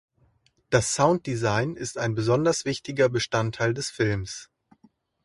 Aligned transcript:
Das 0.71 0.95
Sounddesign 0.95 1.75
ist 1.75 1.99
ein 1.99 2.15
besonders 2.15 2.65
wichtiger 2.65 3.07
Bestandteil 3.07 3.75
des 3.75 3.91
Films. 3.91 4.49